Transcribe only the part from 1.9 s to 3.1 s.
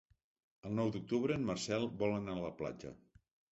vol anar a la platja.